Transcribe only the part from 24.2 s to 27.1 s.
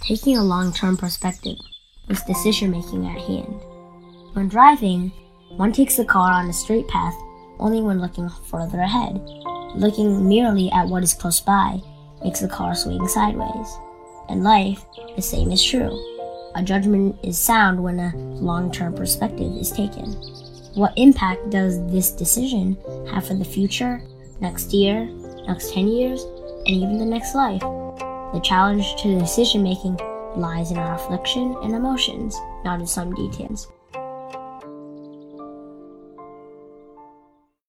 next year, next 10 years, and even the